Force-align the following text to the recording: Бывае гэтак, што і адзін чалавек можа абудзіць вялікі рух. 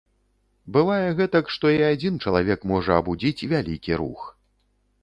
Бывае 0.77 1.09
гэтак, 1.19 1.53
што 1.57 1.65
і 1.75 1.79
адзін 1.91 2.15
чалавек 2.27 2.59
можа 2.73 2.91
абудзіць 3.05 3.47
вялікі 3.55 3.93
рух. 4.03 4.21